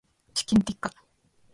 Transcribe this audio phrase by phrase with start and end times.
[0.33, 0.91] チキンティッカ